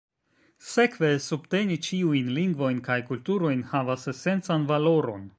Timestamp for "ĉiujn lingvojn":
1.87-2.79